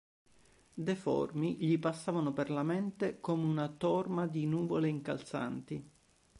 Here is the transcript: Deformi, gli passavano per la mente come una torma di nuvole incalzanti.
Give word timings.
Deformi, 0.73 1.57
gli 1.57 1.77
passavano 1.77 2.33
per 2.33 2.49
la 2.49 2.63
mente 2.63 3.19
come 3.19 3.43
una 3.45 3.67
torma 3.69 4.25
di 4.25 4.47
nuvole 4.47 4.89
incalzanti. 4.89 5.89